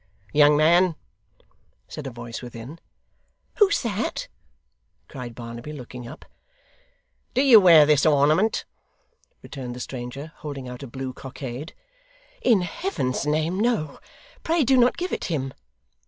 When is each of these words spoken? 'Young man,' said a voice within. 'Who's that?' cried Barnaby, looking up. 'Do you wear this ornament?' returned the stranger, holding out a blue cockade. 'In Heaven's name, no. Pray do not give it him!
'Young 0.33 0.57
man,' 0.57 0.95
said 1.87 2.07
a 2.07 2.09
voice 2.09 2.41
within. 2.41 2.79
'Who's 3.57 3.83
that?' 3.83 4.29
cried 5.07 5.35
Barnaby, 5.35 5.73
looking 5.73 6.07
up. 6.07 6.25
'Do 7.35 7.43
you 7.43 7.59
wear 7.59 7.85
this 7.85 8.03
ornament?' 8.03 8.65
returned 9.43 9.75
the 9.75 9.79
stranger, 9.79 10.31
holding 10.37 10.67
out 10.67 10.81
a 10.81 10.87
blue 10.87 11.13
cockade. 11.13 11.75
'In 12.41 12.61
Heaven's 12.61 13.27
name, 13.27 13.59
no. 13.59 13.99
Pray 14.41 14.63
do 14.63 14.75
not 14.75 14.97
give 14.97 15.13
it 15.13 15.25
him! 15.25 15.53